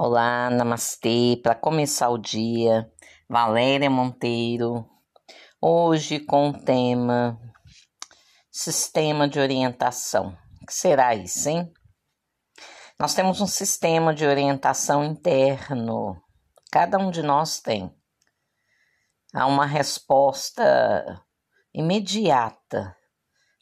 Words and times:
Olá, 0.00 0.48
namastê. 0.48 1.40
Para 1.42 1.56
começar 1.56 2.08
o 2.08 2.18
dia, 2.18 2.88
Valéria 3.28 3.90
Monteiro. 3.90 4.88
Hoje 5.60 6.20
com 6.20 6.50
o 6.50 6.62
tema 6.62 7.36
Sistema 8.48 9.28
de 9.28 9.40
Orientação. 9.40 10.38
O 10.62 10.66
que 10.66 10.72
será 10.72 11.16
isso, 11.16 11.48
hein? 11.48 11.72
Nós 12.96 13.12
temos 13.12 13.40
um 13.40 13.46
sistema 13.48 14.14
de 14.14 14.24
orientação 14.24 15.02
interno. 15.02 16.14
Cada 16.70 16.96
um 16.96 17.10
de 17.10 17.24
nós 17.24 17.58
tem. 17.58 17.92
Há 19.34 19.46
uma 19.46 19.66
resposta 19.66 21.20
imediata 21.74 22.96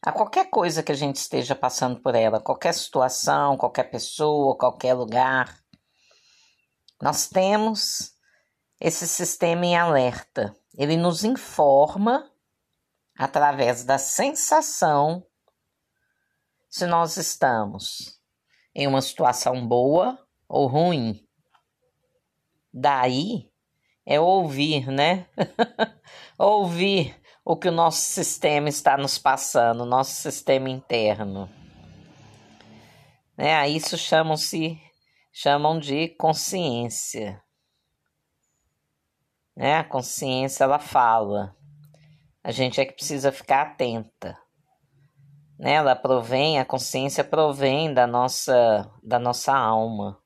a 0.07 0.13
qualquer 0.13 0.51
coisa 0.51 0.85
que 0.85 0.93
a 0.93 0.95
gente 0.95 1.17
esteja 1.17 1.53
passando 1.55 2.01
por 2.01 2.15
ela, 2.15 2.41
qualquer 2.41 2.73
situação, 2.73 3.57
qualquer 3.57 3.91
pessoa, 3.91 4.57
qualquer 4.57 4.95
lugar. 4.95 5.59
Nós 7.01 7.29
temos 7.29 8.15
esse 8.81 9.07
sistema 9.07 9.67
em 9.67 9.77
alerta. 9.77 10.55
Ele 10.77 10.97
nos 10.97 11.25
informa 11.25 12.31
através 13.19 13.85
da 13.85 13.99
sensação 13.99 15.27
se 16.69 16.87
nós 16.87 17.17
estamos 17.17 18.21
em 18.75 18.87
uma 18.87 19.01
situação 19.01 19.67
boa 19.67 20.19
ou 20.49 20.67
ruim. 20.67 21.27
Daí 22.73 23.51
é 24.05 24.21
ouvir, 24.21 24.89
né? 24.89 25.27
ouvir 26.39 27.19
o 27.45 27.57
que 27.57 27.69
o 27.69 27.73
nosso 27.73 28.01
sistema 28.01 28.69
está 28.69 28.97
nos 28.97 29.19
passando, 29.19 29.87
nosso 29.87 30.13
sistema 30.13 30.69
interno. 30.69 31.49
Né? 33.37 33.69
Isso 33.69 33.97
chamam-se 33.97 34.81
chamam 35.39 35.79
de 35.79 36.09
consciência. 36.17 37.43
Né? 39.55 39.77
A 39.77 39.85
consciência 39.85 40.65
ela 40.65 40.79
fala. 40.79 41.55
A 42.43 42.51
gente 42.51 42.81
é 42.81 42.87
que 42.87 42.95
precisa 42.95 43.31
ficar 43.31 43.61
atenta. 43.61 44.35
Né? 45.59 45.75
Ela 45.75 45.95
provém, 45.95 46.59
a 46.59 46.65
consciência 46.65 47.23
provém 47.23 47.93
da 47.93 48.07
nossa 48.07 48.91
da 49.03 49.19
nossa 49.19 49.55
alma. 49.55 50.19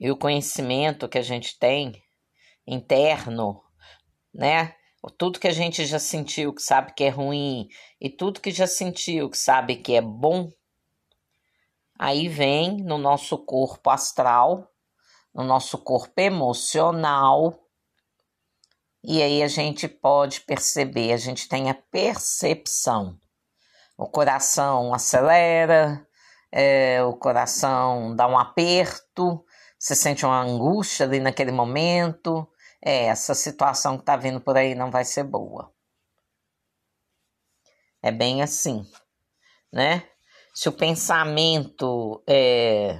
E 0.00 0.10
o 0.10 0.16
conhecimento 0.16 1.06
que 1.06 1.18
a 1.18 1.22
gente 1.22 1.58
tem 1.58 1.92
interno, 2.66 3.62
né? 4.34 4.74
Tudo 5.18 5.38
que 5.38 5.46
a 5.46 5.52
gente 5.52 5.84
já 5.84 5.98
sentiu 5.98 6.54
que 6.54 6.62
sabe 6.62 6.94
que 6.94 7.04
é 7.04 7.10
ruim 7.10 7.68
e 8.00 8.08
tudo 8.08 8.40
que 8.40 8.50
já 8.50 8.66
sentiu 8.66 9.28
que 9.28 9.36
sabe 9.36 9.76
que 9.76 9.94
é 9.94 10.00
bom, 10.00 10.50
Aí 11.98 12.28
vem 12.28 12.78
no 12.78 12.98
nosso 12.98 13.38
corpo 13.38 13.90
astral, 13.90 14.70
no 15.34 15.42
nosso 15.44 15.78
corpo 15.78 16.20
emocional, 16.20 17.66
e 19.08 19.22
aí 19.22 19.40
a 19.42 19.46
gente 19.46 19.86
pode 19.86 20.40
perceber, 20.40 21.12
a 21.12 21.16
gente 21.16 21.48
tem 21.48 21.70
a 21.70 21.74
percepção. 21.74 23.16
O 23.96 24.08
coração 24.08 24.92
acelera, 24.92 26.04
é, 26.50 27.02
o 27.04 27.14
coração 27.14 28.16
dá 28.16 28.26
um 28.26 28.36
aperto, 28.36 29.44
você 29.78 29.94
sente 29.94 30.26
uma 30.26 30.40
angústia 30.42 31.06
ali 31.06 31.20
naquele 31.20 31.52
momento. 31.52 32.50
É, 32.82 33.04
essa 33.04 33.32
situação 33.32 33.96
que 33.96 34.04
tá 34.04 34.16
vindo 34.16 34.40
por 34.40 34.56
aí 34.56 34.74
não 34.74 34.90
vai 34.90 35.04
ser 35.04 35.22
boa. 35.22 35.72
É 38.02 38.10
bem 38.10 38.42
assim, 38.42 38.84
né? 39.72 40.02
Se 40.56 40.70
o 40.70 40.72
pensamento 40.72 42.24
é, 42.26 42.98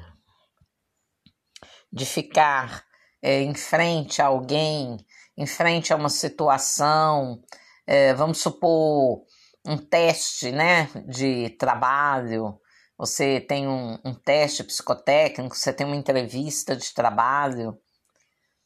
de 1.90 2.04
ficar 2.04 2.84
é, 3.22 3.40
em 3.40 3.54
frente 3.54 4.20
a 4.20 4.26
alguém, 4.26 4.98
em 5.34 5.46
frente 5.46 5.90
a 5.90 5.96
uma 5.96 6.10
situação, 6.10 7.42
é, 7.86 8.12
vamos 8.12 8.42
supor 8.42 9.24
um 9.66 9.78
teste 9.78 10.52
né, 10.52 10.90
de 11.08 11.48
trabalho, 11.58 12.60
você 12.98 13.40
tem 13.40 13.66
um, 13.66 13.98
um 14.04 14.14
teste 14.14 14.62
psicotécnico, 14.62 15.56
você 15.56 15.72
tem 15.72 15.86
uma 15.86 15.96
entrevista 15.96 16.76
de 16.76 16.92
trabalho, 16.92 17.80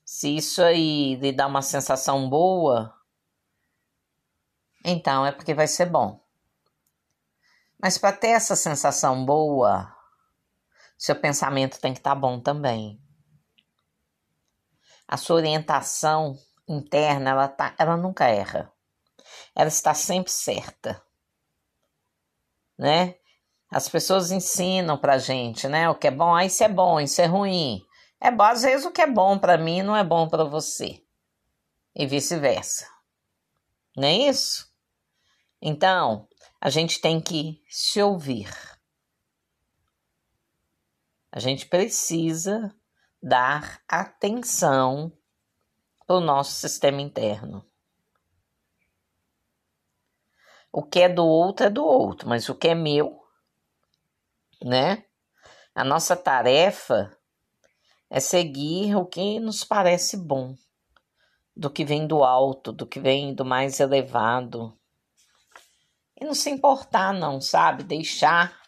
se 0.04 0.36
isso 0.36 0.64
aí 0.64 1.14
lhe 1.14 1.30
dá 1.30 1.46
uma 1.46 1.62
sensação 1.62 2.28
boa, 2.28 2.92
então 4.84 5.24
é 5.24 5.30
porque 5.30 5.54
vai 5.54 5.68
ser 5.68 5.86
bom. 5.86 6.28
Mas 7.82 7.96
para 7.96 8.16
ter 8.16 8.28
essa 8.28 8.54
sensação 8.54 9.24
boa, 9.24 9.90
seu 10.98 11.16
pensamento 11.16 11.80
tem 11.80 11.94
que 11.94 12.00
estar 12.00 12.10
tá 12.10 12.20
bom 12.20 12.38
também. 12.38 13.00
A 15.08 15.16
sua 15.16 15.36
orientação 15.36 16.38
interna, 16.68 17.30
ela, 17.30 17.48
tá, 17.48 17.74
ela 17.78 17.96
nunca 17.96 18.26
erra. 18.26 18.70
Ela 19.56 19.68
está 19.68 19.94
sempre 19.94 20.30
certa. 20.30 21.02
Né? 22.78 23.16
As 23.70 23.88
pessoas 23.88 24.30
ensinam 24.30 24.98
pra 24.98 25.18
gente, 25.18 25.66
né? 25.66 25.88
O 25.88 25.94
que 25.94 26.08
é 26.08 26.10
bom, 26.10 26.34
ah, 26.34 26.44
isso 26.44 26.62
é 26.62 26.68
bom, 26.68 27.00
isso 27.00 27.20
é 27.20 27.26
ruim. 27.26 27.82
É 28.20 28.30
bom, 28.30 28.42
às 28.42 28.62
vezes 28.62 28.84
o 28.84 28.90
que 28.90 29.00
é 29.00 29.06
bom 29.06 29.38
para 29.38 29.56
mim 29.56 29.82
não 29.82 29.96
é 29.96 30.04
bom 30.04 30.28
para 30.28 30.44
você. 30.44 31.02
E 31.94 32.06
vice-versa. 32.06 32.86
Não 33.96 34.06
é 34.06 34.12
isso? 34.12 34.70
Então, 35.62 36.28
a 36.60 36.68
gente 36.68 37.00
tem 37.00 37.20
que 37.20 37.62
se 37.68 38.02
ouvir. 38.02 38.50
A 41.32 41.40
gente 41.40 41.66
precisa 41.66 42.74
dar 43.22 43.80
atenção 43.88 45.10
para 46.06 46.16
o 46.16 46.20
nosso 46.20 46.52
sistema 46.52 47.00
interno. 47.00 47.64
O 50.72 50.82
que 50.82 51.00
é 51.00 51.08
do 51.08 51.24
outro 51.24 51.66
é 51.66 51.70
do 51.70 51.84
outro, 51.84 52.28
mas 52.28 52.48
o 52.48 52.54
que 52.54 52.68
é 52.68 52.74
meu, 52.74 53.20
né? 54.62 55.04
A 55.74 55.82
nossa 55.82 56.14
tarefa 56.14 57.16
é 58.10 58.20
seguir 58.20 58.94
o 58.96 59.06
que 59.06 59.40
nos 59.40 59.64
parece 59.64 60.16
bom, 60.16 60.54
do 61.56 61.70
que 61.70 61.84
vem 61.84 62.06
do 62.06 62.22
alto, 62.22 62.72
do 62.72 62.86
que 62.86 63.00
vem 63.00 63.34
do 63.34 63.44
mais 63.44 63.80
elevado, 63.80 64.79
e 66.20 66.24
não 66.24 66.34
se 66.34 66.50
importar, 66.50 67.12
não, 67.14 67.40
sabe? 67.40 67.82
Deixar 67.82 68.60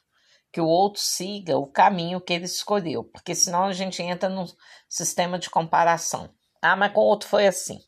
que 0.51 0.61
o 0.61 0.67
outro 0.67 1.01
siga 1.01 1.59
o 1.59 1.67
caminho 1.67 2.21
que 2.21 2.33
ele 2.33 2.45
escolheu, 2.45 3.05
porque 3.05 3.35
senão 3.35 3.65
a 3.65 3.73
gente 3.73 4.03
entra 4.03 4.29
num 4.29 4.47
sistema 4.89 5.39
de 5.39 5.51
comparação. 5.51 6.35
Ah, 6.61 6.77
mas 6.77 6.93
com 6.93 7.01
o 7.01 7.05
outro 7.05 7.29
foi 7.29 7.47
assim. 7.47 7.79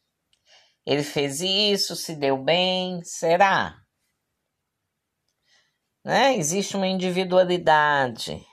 Ele 0.87 1.03
fez 1.03 1.41
isso, 1.41 1.97
se 1.97 2.15
deu 2.15 2.37
bem, 2.37 3.03
será? 3.03 3.77
Né? 6.05 6.37
Existe 6.37 6.77
uma 6.77 6.87
individualidade. 6.87 8.45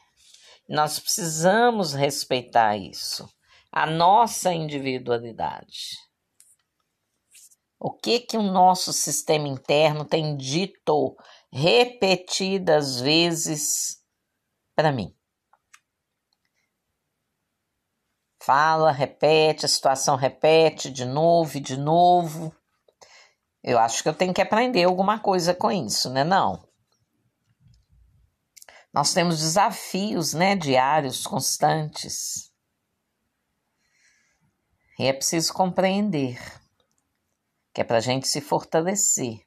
Nós 0.70 1.00
precisamos 1.00 1.94
respeitar 1.94 2.78
isso, 2.78 3.30
a 3.72 3.86
nossa 3.86 4.54
individualidade. 4.54 5.98
O 7.84 7.92
que 7.92 8.20
que 8.20 8.38
o 8.38 8.44
nosso 8.44 8.94
sistema 8.94 9.48
interno 9.48 10.06
tem 10.06 10.38
dito 10.38 11.18
repetidas 11.52 13.02
vezes 13.02 14.06
para 14.76 14.92
mim? 14.92 15.12
Fala, 18.40 18.92
repete, 18.92 19.66
a 19.66 19.68
situação 19.68 20.16
repete 20.16 20.92
de 20.92 21.06
novo 21.06 21.58
e 21.58 21.60
de 21.60 21.76
novo. 21.76 22.56
Eu 23.64 23.80
acho 23.80 24.04
que 24.04 24.10
eu 24.10 24.14
tenho 24.14 24.34
que 24.34 24.44
aprender 24.44 24.84
alguma 24.84 25.18
coisa 25.18 25.52
com 25.56 25.72
isso, 25.72 26.08
né? 26.12 26.24
Não. 26.24 26.64
Nós 28.94 29.12
temos 29.12 29.40
desafios, 29.40 30.36
né, 30.36 30.56
diários, 30.56 31.26
constantes. 31.26 32.52
E 35.00 35.06
é 35.08 35.14
preciso 35.14 35.52
compreender 35.52 36.61
que 37.74 37.82
é 37.82 37.84
para 37.84 37.98
a 37.98 38.02
gente 38.02 38.28
se 38.28 38.42
fortalecer. 38.42 39.40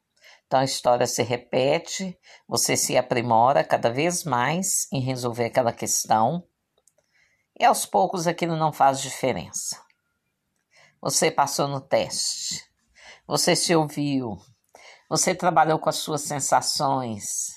Então 0.47 0.61
a 0.61 0.65
história 0.65 1.07
se 1.07 1.23
repete, 1.23 2.19
você 2.47 2.77
se 2.77 2.97
aprimora 2.97 3.65
cada 3.65 3.91
vez 3.91 4.25
mais 4.25 4.87
em 4.93 5.01
resolver 5.01 5.47
aquela 5.47 5.73
questão, 5.73 6.47
e 7.59 7.65
aos 7.65 7.87
poucos 7.87 8.27
aquilo 8.27 8.57
não 8.57 8.73
faz 8.73 9.01
diferença. 9.01 9.83
Você 11.01 11.31
passou 11.31 11.69
no 11.69 11.81
teste, 11.81 12.65
você 13.27 13.55
se 13.55 13.75
ouviu, 13.75 14.37
você 15.09 15.35
trabalhou 15.35 15.79
com 15.79 15.89
as 15.89 15.97
suas 15.97 16.23
sensações, 16.23 17.55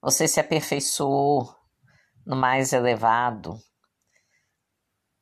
você 0.00 0.28
se 0.28 0.38
aperfeiçoou 0.38 1.54
no 2.26 2.36
mais 2.36 2.72
elevado, 2.72 3.58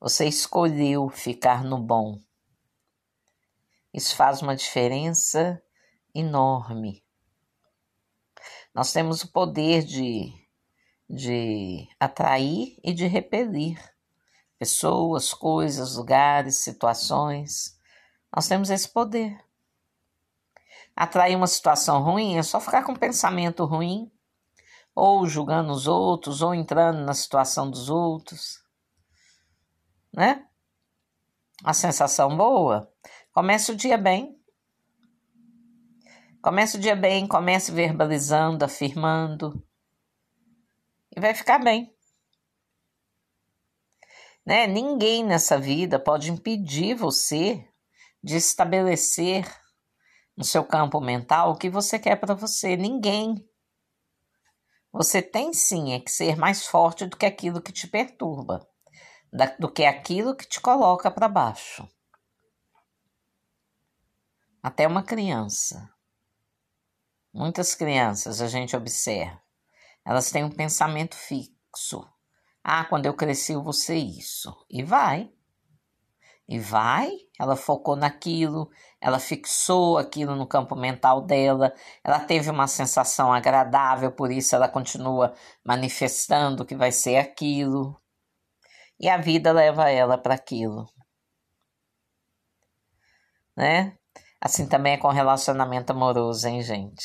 você 0.01 0.27
escolheu 0.27 1.09
ficar 1.09 1.63
no 1.63 1.79
bom 1.79 2.19
isso 3.93 4.17
faz 4.17 4.41
uma 4.41 4.57
diferença 4.57 5.63
enorme. 6.15 7.05
Nós 8.75 8.93
temos 8.93 9.23
o 9.23 9.31
poder 9.31 9.85
de, 9.85 10.33
de 11.09 11.89
atrair 12.01 12.79
e 12.83 12.93
de 12.93 13.07
repelir 13.07 13.79
pessoas, 14.59 15.35
coisas, 15.35 15.97
lugares, 15.97 16.63
situações. 16.63 17.79
Nós 18.35 18.49
temos 18.49 18.71
esse 18.71 18.89
poder. 18.89 19.39
Atrair 20.95 21.37
uma 21.37 21.47
situação 21.47 22.03
ruim 22.03 22.37
é 22.39 22.43
só 22.43 22.61
ficar 22.61 22.85
com 22.85 22.93
um 22.93 22.97
pensamento 22.97 23.65
ruim, 23.65 24.11
ou 24.95 25.27
julgando 25.27 25.73
os 25.73 25.87
outros, 25.87 26.43
ou 26.43 26.55
entrando 26.55 27.05
na 27.05 27.15
situação 27.15 27.71
dos 27.71 27.91
outros. 27.91 28.63
Né? 30.13 30.47
A 31.65 31.73
sensação 31.73 32.37
boa. 32.37 32.91
Comece 33.33 33.73
o 33.73 33.77
dia 33.77 33.97
bem. 33.97 34.39
Comece 36.43 36.77
o 36.77 36.81
dia 36.81 36.95
bem, 36.95 37.27
comece 37.27 37.73
verbalizando, 37.73 38.63
afirmando. 38.63 39.67
E 41.17 41.19
vai 41.19 41.33
ficar 41.33 41.59
bem. 41.59 41.97
Né? 44.45 44.67
Ninguém 44.67 45.25
nessa 45.25 45.59
vida 45.59 45.99
pode 45.99 46.31
impedir 46.31 46.95
você 46.95 47.67
de 48.23 48.37
estabelecer 48.37 49.51
no 50.37 50.45
seu 50.45 50.63
campo 50.63 51.01
mental 51.01 51.53
o 51.53 51.57
que 51.57 51.71
você 51.71 51.99
quer 51.99 52.17
para 52.17 52.35
você. 52.35 52.77
Ninguém. 52.77 53.49
Você 54.93 55.23
tem 55.23 55.55
sim 55.55 55.95
é 55.95 56.01
que 56.01 56.11
ser 56.11 56.37
mais 56.37 56.67
forte 56.67 57.07
do 57.07 57.17
que 57.17 57.25
aquilo 57.25 57.63
que 57.63 57.73
te 57.73 57.89
perturba, 57.89 58.69
do 59.59 59.73
que 59.73 59.87
aquilo 59.87 60.37
que 60.37 60.47
te 60.47 60.61
coloca 60.61 61.11
para 61.11 61.29
baixo. 61.29 61.89
Até 64.63 64.87
uma 64.87 65.03
criança. 65.03 65.93
Muitas 67.35 67.75
crianças 67.75 68.41
a 68.41 68.47
gente 68.47 68.77
observa, 68.77 69.43
elas 70.05 70.31
têm 70.31 70.45
um 70.45 70.51
pensamento 70.51 71.17
fixo. 71.17 72.07
Ah, 72.63 72.85
quando 72.85 73.07
eu 73.07 73.15
cresci 73.15 73.55
eu 73.55 73.63
vou 73.63 73.73
ser 73.73 73.97
isso. 73.97 74.55
E 74.71 74.85
vai. 74.85 75.33
E 76.47 76.61
vai, 76.61 77.11
ela 77.41 77.57
focou 77.57 77.97
naquilo, 77.97 78.71
ela 79.01 79.19
fixou 79.19 79.99
aquilo 79.99 80.37
no 80.37 80.47
campo 80.47 80.77
mental 80.77 81.23
dela, 81.23 81.75
ela 82.05 82.21
teve 82.21 82.51
uma 82.51 82.69
sensação 82.69 83.33
agradável, 83.33 84.13
por 84.13 84.31
isso 84.31 84.55
ela 84.55 84.69
continua 84.69 85.35
manifestando 85.65 86.65
que 86.65 86.77
vai 86.77 86.93
ser 86.93 87.17
aquilo. 87.17 88.01
E 89.01 89.09
a 89.09 89.17
vida 89.17 89.51
leva 89.51 89.91
ela 89.91 90.19
para 90.19 90.35
aquilo. 90.35 90.87
Né? 93.57 93.99
Assim 94.45 94.67
também 94.67 94.95
é 94.95 94.99
com 94.99 95.07
relacionamento 95.07 95.93
amoroso, 95.93 96.49
hein, 96.49 96.63
gente? 96.63 97.05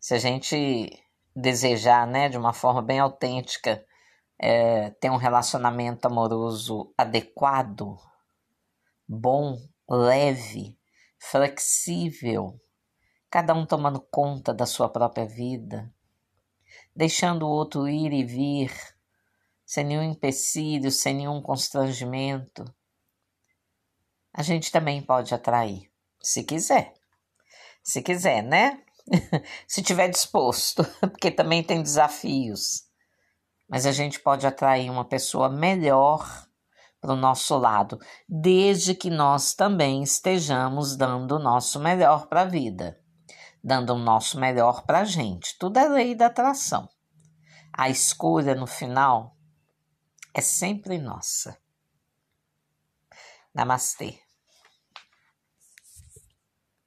Se 0.00 0.14
a 0.14 0.18
gente 0.18 0.88
desejar, 1.36 2.06
né, 2.06 2.30
de 2.30 2.38
uma 2.38 2.54
forma 2.54 2.80
bem 2.80 2.98
autêntica, 2.98 3.84
é, 4.40 4.88
ter 4.92 5.10
um 5.10 5.18
relacionamento 5.18 6.06
amoroso 6.06 6.94
adequado, 6.96 7.94
bom, 9.06 9.58
leve, 9.86 10.78
flexível, 11.18 12.58
cada 13.28 13.52
um 13.52 13.66
tomando 13.66 14.00
conta 14.00 14.54
da 14.54 14.64
sua 14.64 14.88
própria 14.88 15.26
vida, 15.26 15.92
deixando 16.96 17.42
o 17.42 17.50
outro 17.50 17.86
ir 17.86 18.14
e 18.14 18.24
vir, 18.24 18.72
sem 19.66 19.84
nenhum 19.84 20.04
empecilho, 20.04 20.90
sem 20.90 21.14
nenhum 21.14 21.42
constrangimento. 21.42 22.64
A 24.36 24.42
gente 24.42 24.72
também 24.72 25.00
pode 25.00 25.32
atrair, 25.32 25.88
se 26.20 26.42
quiser. 26.42 26.92
Se 27.84 28.02
quiser, 28.02 28.42
né? 28.42 28.82
se 29.68 29.80
tiver 29.80 30.08
disposto, 30.08 30.84
porque 30.98 31.30
também 31.30 31.62
tem 31.62 31.80
desafios. 31.80 32.82
Mas 33.68 33.86
a 33.86 33.92
gente 33.92 34.18
pode 34.18 34.44
atrair 34.44 34.90
uma 34.90 35.04
pessoa 35.04 35.48
melhor 35.48 36.48
para 37.00 37.12
o 37.12 37.16
nosso 37.16 37.56
lado, 37.56 38.00
desde 38.28 38.92
que 38.92 39.08
nós 39.08 39.54
também 39.54 40.02
estejamos 40.02 40.96
dando 40.96 41.36
o 41.36 41.38
nosso 41.38 41.78
melhor 41.78 42.26
para 42.26 42.42
a 42.42 42.46
vida, 42.46 42.98
dando 43.62 43.94
o 43.94 43.98
nosso 43.98 44.40
melhor 44.40 44.82
para 44.82 45.00
a 45.00 45.04
gente. 45.04 45.56
Tudo 45.58 45.78
é 45.78 45.88
lei 45.88 46.14
da 46.14 46.26
atração. 46.26 46.88
A 47.72 47.88
escolha 47.88 48.54
no 48.56 48.66
final 48.66 49.36
é 50.32 50.40
sempre 50.40 50.98
nossa. 50.98 51.56
Namastê. 53.54 54.23